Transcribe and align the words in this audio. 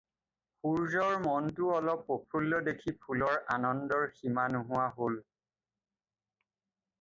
সূৰ্য্যৰ 0.59 1.17
মনটো 1.25 1.67
অলপ 1.79 2.01
প্ৰফুল্ল 2.07 2.61
দেখি 2.69 2.95
ফুলৰ 3.03 3.37
আনন্দৰ 3.57 4.09
সীমা 4.17 4.47
নোহোৱা 4.55 4.89
হ'ল। 4.97 5.21